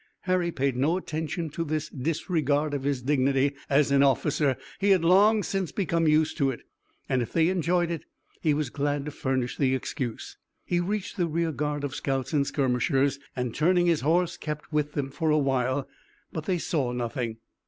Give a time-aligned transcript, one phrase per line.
[0.21, 4.57] Harry paid no attention to this disregard of his dignity as an officer.
[4.79, 6.61] He had long since become used to it,
[7.07, 8.05] and, if they enjoyed it,
[8.41, 10.37] he was glad to furnish the excuse.
[10.65, 14.93] He reached the rear guard of scouts and skirmishers, and, turning his horse, kept with
[14.93, 15.87] them for a while,
[16.33, 17.37] but they saw nothing.